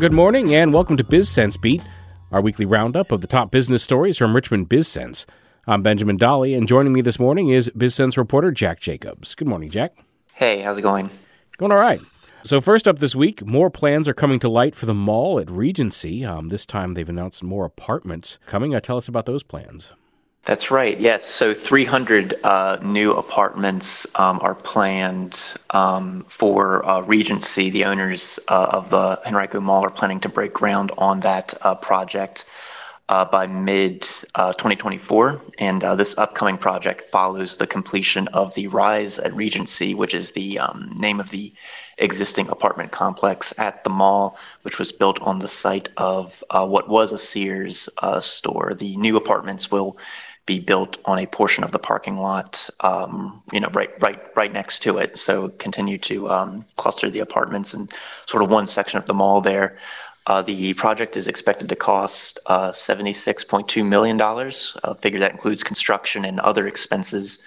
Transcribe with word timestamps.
Good 0.00 0.12
morning 0.14 0.54
and 0.54 0.72
welcome 0.72 0.96
to 0.96 1.04
BizSense 1.04 1.60
Beat, 1.60 1.82
our 2.32 2.40
weekly 2.40 2.64
roundup 2.64 3.12
of 3.12 3.20
the 3.20 3.26
top 3.26 3.50
business 3.50 3.82
stories 3.82 4.16
from 4.16 4.34
Richmond 4.34 4.68
BizSense. 4.68 5.26
I'm 5.66 5.82
Benjamin 5.82 6.16
Dolly, 6.16 6.54
and 6.54 6.66
joining 6.66 6.92
me 6.92 7.00
this 7.00 7.18
morning 7.18 7.50
is 7.50 7.70
BizSense 7.76 8.16
reporter 8.16 8.50
Jack 8.50 8.80
Jacobs. 8.80 9.34
Good 9.34 9.46
morning, 9.46 9.68
Jack. 9.68 9.92
Hey, 10.32 10.62
how's 10.62 10.78
it 10.78 10.82
going? 10.82 11.10
Going 11.58 11.70
all 11.70 11.78
right. 11.78 12.00
So, 12.42 12.62
first 12.62 12.88
up 12.88 13.00
this 13.00 13.14
week, 13.14 13.44
more 13.44 13.68
plans 13.68 14.08
are 14.08 14.14
coming 14.14 14.38
to 14.40 14.48
light 14.48 14.74
for 14.74 14.86
the 14.86 14.94
mall 14.94 15.38
at 15.38 15.50
Regency. 15.50 16.24
Um, 16.24 16.48
this 16.48 16.64
time 16.64 16.92
they've 16.92 17.08
announced 17.08 17.42
more 17.42 17.66
apartments 17.66 18.38
coming. 18.46 18.74
Uh, 18.74 18.80
tell 18.80 18.96
us 18.96 19.08
about 19.08 19.26
those 19.26 19.42
plans. 19.42 19.92
That's 20.50 20.68
right. 20.68 20.98
Yes. 20.98 21.26
So 21.26 21.54
300 21.54 22.34
uh, 22.42 22.78
new 22.82 23.12
apartments 23.12 24.04
um, 24.16 24.40
are 24.42 24.56
planned 24.56 25.40
um, 25.70 26.26
for 26.28 26.84
uh, 26.84 27.02
Regency. 27.02 27.70
The 27.70 27.84
owners 27.84 28.40
uh, 28.48 28.66
of 28.72 28.90
the 28.90 29.20
Henrico 29.24 29.60
Mall 29.60 29.84
are 29.84 29.90
planning 29.90 30.18
to 30.18 30.28
break 30.28 30.52
ground 30.52 30.90
on 30.98 31.20
that 31.20 31.54
uh, 31.60 31.76
project 31.76 32.46
uh, 33.08 33.26
by 33.26 33.46
mid 33.46 34.02
2024. 34.02 35.40
And 35.60 35.84
uh, 35.84 35.94
this 35.94 36.18
upcoming 36.18 36.58
project 36.58 37.12
follows 37.12 37.58
the 37.58 37.68
completion 37.68 38.26
of 38.28 38.52
the 38.54 38.66
Rise 38.66 39.20
at 39.20 39.32
Regency, 39.32 39.94
which 39.94 40.14
is 40.14 40.32
the 40.32 40.58
um, 40.58 40.92
name 40.96 41.20
of 41.20 41.30
the 41.30 41.52
existing 41.98 42.48
apartment 42.48 42.90
complex 42.90 43.54
at 43.58 43.84
the 43.84 43.90
mall, 43.90 44.36
which 44.62 44.80
was 44.80 44.90
built 44.90 45.20
on 45.20 45.38
the 45.38 45.46
site 45.46 45.90
of 45.96 46.42
what 46.50 46.88
was 46.88 47.12
a 47.12 47.18
Sears 47.20 47.88
store. 48.20 48.74
The 48.74 48.96
new 48.96 49.16
apartments 49.16 49.70
will 49.70 49.96
be 50.46 50.58
built 50.58 50.98
on 51.04 51.18
a 51.18 51.26
portion 51.26 51.62
of 51.64 51.72
the 51.72 51.78
parking 51.78 52.16
lot, 52.16 52.68
um, 52.80 53.42
you 53.52 53.60
know, 53.60 53.68
right, 53.72 53.90
right, 54.00 54.20
right 54.36 54.52
next 54.52 54.80
to 54.80 54.98
it. 54.98 55.16
So 55.18 55.50
continue 55.50 55.98
to 55.98 56.28
um, 56.30 56.64
cluster 56.76 57.10
the 57.10 57.20
apartments 57.20 57.74
and 57.74 57.92
sort 58.26 58.42
of 58.42 58.50
one 58.50 58.66
section 58.66 58.98
of 58.98 59.06
the 59.06 59.14
mall 59.14 59.40
there. 59.40 59.78
Uh, 60.26 60.42
the 60.42 60.74
project 60.74 61.16
is 61.16 61.28
expected 61.28 61.68
to 61.68 61.76
cost 61.76 62.38
uh, 62.46 62.70
$76.2 62.70 63.86
million, 63.86 64.20
a 64.20 64.94
figure 64.94 65.18
that 65.18 65.32
includes 65.32 65.62
construction 65.62 66.24
and 66.24 66.40
other 66.40 66.66
expenses. 66.66 67.38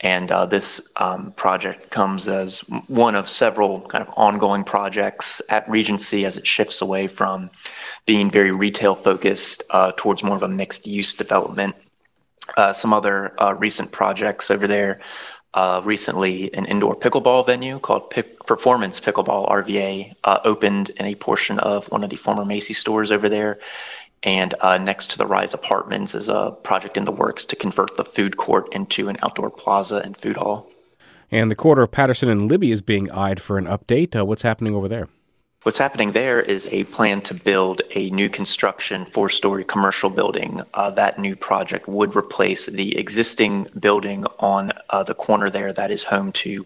And 0.00 0.30
uh, 0.30 0.44
this 0.44 0.80
um, 0.96 1.32
project 1.32 1.90
comes 1.90 2.28
as 2.28 2.60
one 2.88 3.14
of 3.14 3.30
several 3.30 3.80
kind 3.82 4.06
of 4.06 4.12
ongoing 4.16 4.62
projects 4.62 5.40
at 5.48 5.68
Regency 5.68 6.26
as 6.26 6.36
it 6.36 6.46
shifts 6.46 6.82
away 6.82 7.06
from 7.06 7.50
being 8.04 8.30
very 8.30 8.50
retail 8.52 8.94
focused 8.94 9.62
uh, 9.70 9.92
towards 9.96 10.22
more 10.22 10.36
of 10.36 10.42
a 10.42 10.48
mixed 10.48 10.86
use 10.86 11.14
development 11.14 11.74
some 12.72 12.92
other 12.92 13.34
uh, 13.40 13.54
recent 13.54 13.92
projects 13.92 14.50
over 14.50 14.66
there. 14.66 15.00
Uh, 15.56 15.80
recently, 15.84 16.52
an 16.52 16.66
indoor 16.66 16.94
pickleball 16.94 17.46
venue 17.46 17.78
called 17.78 18.10
Pick 18.10 18.44
Performance 18.44 19.00
Pickleball 19.00 19.50
RVA 19.50 20.12
uh, 20.24 20.38
opened 20.44 20.90
in 20.90 21.06
a 21.06 21.14
portion 21.14 21.58
of 21.60 21.86
one 21.86 22.04
of 22.04 22.10
the 22.10 22.16
former 22.16 22.44
Macy's 22.44 22.76
stores 22.76 23.10
over 23.10 23.30
there. 23.30 23.58
And 24.22 24.54
uh, 24.60 24.76
next 24.76 25.10
to 25.12 25.18
the 25.18 25.26
Rise 25.26 25.54
Apartments 25.54 26.14
is 26.14 26.28
a 26.28 26.54
project 26.62 26.98
in 26.98 27.06
the 27.06 27.12
works 27.12 27.46
to 27.46 27.56
convert 27.56 27.96
the 27.96 28.04
food 28.04 28.36
court 28.36 28.68
into 28.72 29.08
an 29.08 29.16
outdoor 29.22 29.48
plaza 29.48 29.96
and 29.96 30.14
food 30.14 30.36
hall. 30.36 30.68
And 31.30 31.50
the 31.50 31.56
quarter 31.56 31.82
of 31.82 31.90
Patterson 31.90 32.28
and 32.28 32.50
Libby 32.50 32.70
is 32.70 32.82
being 32.82 33.10
eyed 33.10 33.40
for 33.40 33.56
an 33.56 33.66
update. 33.66 34.14
Uh, 34.14 34.26
what's 34.26 34.42
happening 34.42 34.74
over 34.74 34.88
there? 34.88 35.08
What's 35.66 35.78
happening 35.78 36.12
there 36.12 36.40
is 36.40 36.68
a 36.70 36.84
plan 36.84 37.22
to 37.22 37.34
build 37.34 37.82
a 37.96 38.08
new 38.10 38.30
construction 38.30 39.04
four 39.04 39.28
story 39.28 39.64
commercial 39.64 40.10
building. 40.10 40.62
Uh, 40.74 40.92
that 40.92 41.18
new 41.18 41.34
project 41.34 41.88
would 41.88 42.14
replace 42.14 42.66
the 42.66 42.96
existing 42.96 43.66
building 43.80 44.26
on 44.38 44.72
uh, 44.90 45.02
the 45.02 45.14
corner 45.14 45.50
there 45.50 45.72
that 45.72 45.90
is 45.90 46.04
home 46.04 46.30
to 46.34 46.64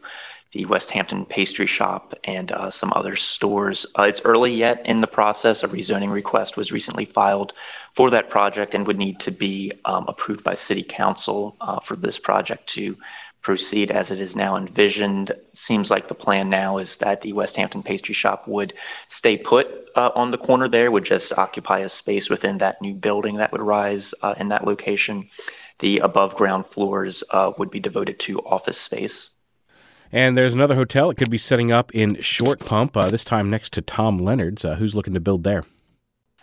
the 0.52 0.66
Westhampton 0.66 1.24
pastry 1.24 1.66
shop 1.66 2.12
and 2.24 2.52
uh, 2.52 2.70
some 2.70 2.92
other 2.94 3.16
stores. 3.16 3.86
Uh, 3.98 4.02
it's 4.02 4.20
early 4.26 4.52
yet 4.52 4.84
in 4.84 5.00
the 5.00 5.06
process. 5.06 5.62
A 5.62 5.68
rezoning 5.68 6.12
request 6.12 6.58
was 6.58 6.70
recently 6.70 7.06
filed 7.06 7.54
for 7.94 8.10
that 8.10 8.28
project 8.28 8.74
and 8.74 8.86
would 8.86 8.98
need 8.98 9.18
to 9.20 9.30
be 9.30 9.72
um, 9.86 10.04
approved 10.08 10.44
by 10.44 10.52
City 10.52 10.82
Council 10.82 11.56
uh, 11.62 11.80
for 11.80 11.96
this 11.96 12.18
project 12.18 12.66
to 12.70 12.98
proceed 13.42 13.90
as 13.90 14.10
it 14.10 14.20
is 14.20 14.36
now 14.36 14.56
envisioned. 14.56 15.32
Seems 15.54 15.90
like 15.90 16.08
the 16.08 16.14
plan 16.14 16.50
now 16.50 16.78
is 16.78 16.98
that 16.98 17.20
the 17.20 17.32
Westhampton 17.32 17.82
pastry 17.82 18.14
shop 18.14 18.46
would 18.46 18.74
stay 19.08 19.36
put 19.36 19.88
uh, 19.96 20.10
on 20.14 20.30
the 20.30 20.38
corner 20.38 20.68
there, 20.68 20.90
would 20.90 21.04
just 21.04 21.32
occupy 21.38 21.80
a 21.80 21.88
space 21.88 22.28
within 22.28 22.58
that 22.58 22.80
new 22.80 22.94
building 22.94 23.36
that 23.36 23.52
would 23.52 23.62
rise 23.62 24.14
uh, 24.22 24.34
in 24.38 24.48
that 24.48 24.66
location. 24.66 25.28
The 25.78 25.98
above 25.98 26.36
ground 26.36 26.66
floors 26.66 27.24
uh, 27.30 27.52
would 27.58 27.70
be 27.70 27.80
devoted 27.80 28.18
to 28.20 28.40
office 28.40 28.78
space. 28.78 29.30
And 30.12 30.36
there's 30.36 30.54
another 30.54 30.74
hotel. 30.74 31.10
It 31.10 31.16
could 31.16 31.30
be 31.30 31.38
setting 31.38 31.70
up 31.70 31.94
in 31.94 32.20
Short 32.20 32.60
Pump, 32.60 32.96
uh, 32.96 33.10
this 33.10 33.24
time 33.24 33.48
next 33.48 33.72
to 33.74 33.82
Tom 33.82 34.18
Leonard's. 34.18 34.64
Uh, 34.64 34.74
who's 34.74 34.94
looking 34.94 35.14
to 35.14 35.20
build 35.20 35.44
there? 35.44 35.64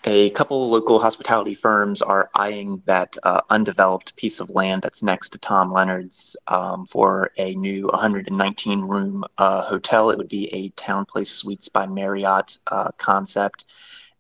A 0.04 0.30
couple 0.30 0.70
local 0.70 1.00
hospitality 1.00 1.56
firms 1.56 2.02
are 2.02 2.30
eyeing 2.36 2.82
that 2.86 3.18
uh, 3.24 3.42
undeveloped 3.50 4.16
piece 4.16 4.40
of 4.40 4.50
land 4.52 4.84
that's 4.84 5.02
next 5.02 5.30
to 5.30 5.38
Tom 5.38 5.72
Leonard's 5.72 6.36
um, 6.48 6.86
for 6.86 7.32
a 7.38 7.56
new 7.56 7.88
119 7.88 8.82
room 8.82 9.26
uh, 9.38 9.64
hotel. 9.64 10.10
It 10.10 10.18
would 10.18 10.30
be 10.30 10.54
a 10.54 10.70
TownePlace 10.82 11.28
Suites 11.28 11.68
by 11.68 11.88
Marriott 11.88 12.58
uh, 12.68 12.92
concept. 12.98 13.66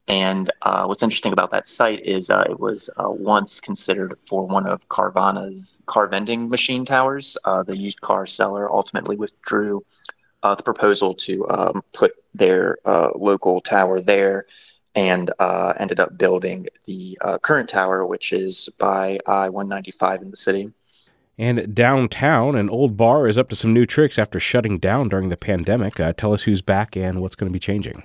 And 0.07 0.51
uh, 0.61 0.85
what's 0.85 1.03
interesting 1.03 1.31
about 1.31 1.51
that 1.51 1.67
site 1.67 2.03
is 2.03 2.29
uh, 2.29 2.45
it 2.49 2.59
was 2.59 2.89
uh, 2.97 3.09
once 3.09 3.59
considered 3.59 4.17
for 4.25 4.45
one 4.45 4.65
of 4.65 4.89
Carvana's 4.89 5.81
car 5.85 6.07
vending 6.07 6.49
machine 6.49 6.85
towers. 6.85 7.37
the 7.45 7.77
used 7.77 8.01
car 8.01 8.25
seller 8.25 8.69
ultimately 8.69 9.15
withdrew 9.15 9.85
the 10.43 10.63
proposal 10.63 11.13
to 11.13 11.47
um, 11.49 11.83
put 11.93 12.13
their 12.33 12.77
local 13.15 13.61
tower 13.61 14.01
there 14.01 14.45
and 14.97 15.31
uh, 15.37 15.73
ended 15.77 15.99
up 15.99 16.17
building 16.17 16.65
the 16.85 17.17
uh, 17.21 17.37
current 17.37 17.69
tower, 17.69 18.03
which 18.03 18.33
is 18.33 18.67
by 18.79 19.19
I 19.27 19.47
195 19.47 20.23
in 20.23 20.31
the 20.31 20.35
city. 20.35 20.73
And 21.37 21.75
downtown, 21.75 22.55
an 22.55 22.67
old 22.67 22.97
bar 22.97 23.27
is 23.27 23.37
up 23.37 23.47
to 23.49 23.55
some 23.55 23.73
new 23.73 23.85
tricks 23.85 24.17
after 24.17 24.39
shutting 24.39 24.79
down 24.79 25.07
during 25.07 25.29
the 25.29 25.37
pandemic. 25.37 25.99
Uh, 25.99 26.13
tell 26.13 26.33
us 26.33 26.41
who's 26.41 26.63
back 26.63 26.97
and 26.97 27.21
what's 27.21 27.35
going 27.35 27.47
to 27.47 27.53
be 27.53 27.59
changing. 27.59 28.01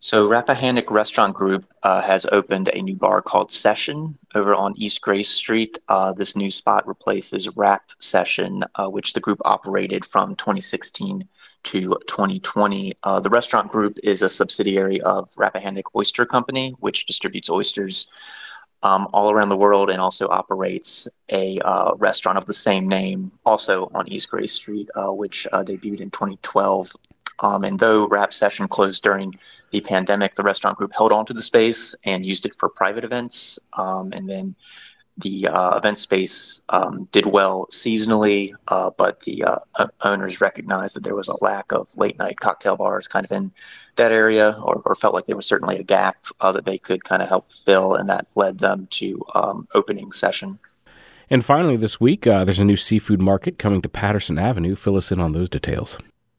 So, 0.00 0.28
Rappahannock 0.28 0.90
Restaurant 0.90 1.32
Group 1.32 1.64
uh, 1.84 2.02
has 2.02 2.26
opened 2.32 2.70
a 2.72 2.82
new 2.82 2.96
bar 2.96 3.22
called 3.22 3.52
Session 3.52 4.18
over 4.34 4.52
on 4.52 4.74
East 4.76 5.00
Grace 5.00 5.30
Street. 5.30 5.78
Uh, 5.88 6.12
this 6.12 6.34
new 6.34 6.50
spot 6.50 6.86
replaces 6.88 7.48
Rapp 7.56 7.92
Session, 8.00 8.64
uh, 8.74 8.88
which 8.88 9.12
the 9.12 9.20
group 9.20 9.40
operated 9.44 10.04
from 10.04 10.34
2016 10.36 11.26
to 11.66 11.96
2020. 12.06 12.94
Uh, 13.02 13.20
the 13.20 13.30
restaurant 13.30 13.70
group 13.70 13.98
is 14.02 14.22
a 14.22 14.28
subsidiary 14.28 15.00
of 15.02 15.28
Rappahannock 15.36 15.94
Oyster 15.94 16.24
Company, 16.26 16.74
which 16.80 17.06
distributes 17.06 17.50
oysters 17.50 18.06
um, 18.82 19.08
all 19.12 19.30
around 19.30 19.48
the 19.48 19.56
world 19.56 19.90
and 19.90 20.00
also 20.00 20.28
operates 20.28 21.08
a 21.30 21.58
uh, 21.60 21.94
restaurant 21.96 22.38
of 22.38 22.46
the 22.46 22.54
same 22.54 22.88
name, 22.88 23.32
also 23.44 23.90
on 23.94 24.08
East 24.08 24.30
Grace 24.30 24.52
Street, 24.52 24.88
uh, 24.94 25.12
which 25.12 25.46
uh, 25.52 25.62
debuted 25.62 26.00
in 26.00 26.10
2012. 26.10 26.92
Um, 27.40 27.64
and 27.64 27.78
though 27.78 28.06
Rapp 28.06 28.32
Session 28.32 28.68
closed 28.68 29.02
during 29.02 29.38
the 29.70 29.80
pandemic, 29.80 30.36
the 30.36 30.42
restaurant 30.42 30.78
group 30.78 30.92
held 30.92 31.12
on 31.12 31.26
to 31.26 31.34
the 31.34 31.42
space 31.42 31.94
and 32.04 32.24
used 32.24 32.46
it 32.46 32.54
for 32.54 32.68
private 32.68 33.04
events. 33.04 33.58
Um, 33.72 34.12
and 34.12 34.28
then 34.28 34.54
the 35.18 35.48
uh, 35.48 35.76
event 35.76 35.98
space 35.98 36.60
um, 36.68 37.08
did 37.10 37.26
well 37.26 37.66
seasonally, 37.70 38.52
uh, 38.68 38.90
but 38.96 39.20
the 39.20 39.44
uh, 39.44 39.86
owners 40.02 40.40
recognized 40.40 40.96
that 40.96 41.04
there 41.04 41.14
was 41.14 41.28
a 41.28 41.42
lack 41.42 41.72
of 41.72 41.88
late 41.96 42.18
night 42.18 42.38
cocktail 42.40 42.76
bars 42.76 43.08
kind 43.08 43.24
of 43.24 43.32
in 43.32 43.50
that 43.96 44.12
area, 44.12 44.58
or, 44.62 44.82
or 44.84 44.94
felt 44.94 45.14
like 45.14 45.26
there 45.26 45.36
was 45.36 45.46
certainly 45.46 45.78
a 45.78 45.82
gap 45.82 46.16
uh, 46.40 46.52
that 46.52 46.66
they 46.66 46.76
could 46.76 47.04
kind 47.04 47.22
of 47.22 47.28
help 47.28 47.50
fill, 47.52 47.94
and 47.94 48.08
that 48.08 48.26
led 48.34 48.58
them 48.58 48.86
to 48.90 49.24
um, 49.34 49.66
opening 49.74 50.12
session. 50.12 50.58
And 51.30 51.44
finally, 51.44 51.76
this 51.76 51.98
week, 51.98 52.26
uh, 52.26 52.44
there's 52.44 52.60
a 52.60 52.64
new 52.64 52.76
seafood 52.76 53.20
market 53.20 53.58
coming 53.58 53.82
to 53.82 53.88
Patterson 53.88 54.38
Avenue. 54.38 54.76
Fill 54.76 54.96
us 54.96 55.10
in 55.10 55.18
on 55.18 55.32
those 55.32 55.48
details. 55.48 55.98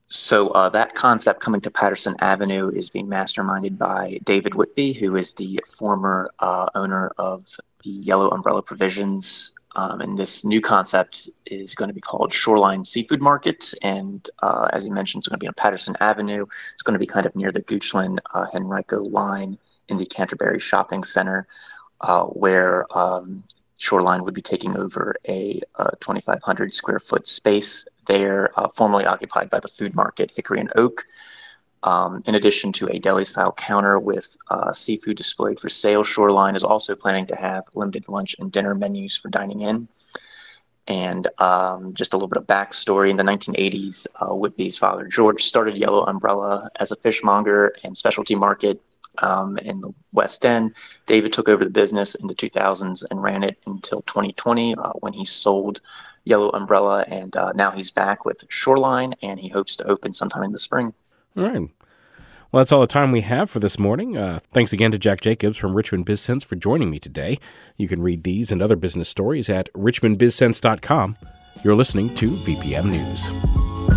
So 0.09 0.50
uh, 0.50 0.69
that 0.69 0.95
concept 0.95 1.42
coming 1.42 1.59
to 1.62 1.71
Patterson 1.71 2.15
Avenue 2.19 2.69
is 2.69 2.89
being 2.89 3.07
masterminded 3.07 3.77
by 3.77 4.19
David 4.24 4.56
Whitby, 4.56 4.94
who 4.94 5.18
is 5.18 5.33
the 5.33 5.59
former 5.68 6.31
uh, 6.39 6.68
owner 6.75 7.12
of 7.18 7.45
the 7.83 7.89
Yellow 7.89 8.30
Umbrella 8.30 8.62
Provisions 8.62 9.54
Um, 9.75 10.01
and 10.01 10.18
this 10.18 10.44
new 10.44 10.59
concept 10.59 11.30
is 11.45 11.75
going 11.75 11.89
to 11.89 11.94
be 11.94 12.01
called 12.01 12.33
Shoreline 12.33 12.83
Seafood 12.83 13.21
Market. 13.21 13.74
And 13.83 14.27
uh, 14.42 14.69
as 14.74 14.83
you 14.83 14.92
mentioned, 14.92 15.21
it's 15.21 15.27
going 15.27 15.39
to 15.39 15.44
be 15.44 15.48
on 15.48 15.54
Patterson 15.54 15.95
Avenue. 16.00 16.45
It's 16.74 16.81
going 16.81 16.94
to 16.94 17.00
be 17.00 17.06
kind 17.06 17.25
of 17.27 17.36
near 17.36 17.51
the 17.51 17.62
Goochland 17.62 18.18
uh, 18.33 18.48
Henrico 18.56 19.04
line 19.04 19.57
in 19.88 19.98
the 19.98 20.06
Canterbury 20.06 20.59
Shopping 20.59 21.04
Center, 21.04 21.48
uh, 22.01 22.24
where 22.24 22.86
um, 22.98 23.44
Shoreline 23.77 24.24
would 24.24 24.33
be 24.33 24.42
taking 24.42 24.75
over 24.75 25.15
a, 25.27 25.62
uh, 25.75 25.92
2,500 26.00 26.74
square 26.74 27.00
foot 27.00 27.27
space 27.27 27.86
there, 28.07 28.51
uh, 28.59 28.68
formerly 28.69 29.06
occupied 29.06 29.50
by 29.50 29.59
the 29.59 29.68
food 29.68 29.95
market 29.95 30.31
Hickory 30.36 30.59
and 30.59 30.71
Oak. 30.75 31.06
Um, 31.83 32.24
in 32.25 32.36
addition 32.36 32.74
to 32.74 32.88
a 32.88 33.00
deli 33.00 33.24
style 33.24 33.51
counter 33.51 34.00
with 34.00 34.36
uh, 34.50 34.74
seafood 34.74 35.15
displayed 35.15 35.59
for 35.59 35.69
sale, 35.69 36.04
Shoreline 36.04 36.56
is 36.56 36.63
also 36.63 36.95
planning 36.95 37.27
to 37.27 37.36
have 37.36 37.63
limited 37.75 38.09
lunch 38.09 38.36
and 38.39 38.51
dinner 38.51 38.74
menus 38.74 39.15
for 39.15 39.30
dining 39.30 39.62
in. 39.62 39.88
And 40.88 41.27
um, 41.39 41.94
just 41.94 42.13
a 42.13 42.15
little 42.15 42.30
bit 42.30 42.38
of 42.38 42.48
backstory 42.48 43.09
in 43.09 43.18
the 43.18 43.24
1980s, 43.24 44.07
uh, 44.15 44.33
Whitby's 44.33 44.77
father, 44.77 45.06
George, 45.06 45.44
started 45.44 45.77
Yellow 45.77 46.06
Umbrella 46.06 46.69
as 46.80 46.92
a 46.92 46.95
fishmonger 46.95 47.75
and 47.83 47.95
specialty 47.95 48.36
market 48.36 48.81
um, 49.19 49.57
in 49.59 49.81
the 49.81 49.94
West 50.13 50.45
End. 50.45 50.74
David 51.06 51.33
took 51.33 51.50
over 51.50 51.63
the 51.63 51.69
business 51.69 52.15
in 52.15 52.27
the 52.27 52.36
2000s 52.36 53.04
and 53.09 53.21
ran 53.21 53.44
it 53.44 53.57
until 53.65 54.01
2020 54.04 54.75
uh, 54.75 54.92
when 55.00 55.13
he 55.13 55.25
sold 55.25 55.81
Yellow 56.27 56.50
Umbrella. 56.50 57.06
And 57.07 57.35
uh, 57.35 57.53
now 57.53 57.71
he's 57.71 57.91
back 57.91 58.25
with 58.25 58.44
Shoreline 58.50 59.15
and 59.21 59.39
he 59.39 59.50
hopes 59.50 59.75
to 59.77 59.85
open 59.85 60.13
sometime 60.13 60.44
in 60.44 60.51
the 60.51 60.59
spring. 60.59 60.94
All 61.35 61.44
right. 61.44 61.69
Well, 62.51 62.62
that's 62.62 62.71
all 62.71 62.81
the 62.81 62.88
time 62.88 63.12
we 63.12 63.21
have 63.21 63.50
for 63.50 63.59
this 63.59 63.77
morning. 63.77 64.18
Uh, 64.18 64.39
thanks 64.53 64.71
again 64.71 64.91
to 64.91 64.97
Jack 64.97 65.19
Jacobs 65.19 65.57
from 65.57 65.74
Richmond 65.74 66.06
BizSense 66.06 66.45
for 66.45 66.56
joining 66.56 66.89
me 66.89 66.97
today. 66.97 67.39
You 67.75 67.88
can 67.88 68.01
read 68.01 68.24
these 68.24 68.51
and 68.51 68.62
other 68.62 68.77
business 68.77 69.09
stories 69.09 69.50
at 69.50 69.71
richmondbizsense.com. 69.74 71.18
You're 71.63 71.75
listening 71.75 72.15
to 72.15 72.31
VPM 72.38 72.85
News. 72.85 73.96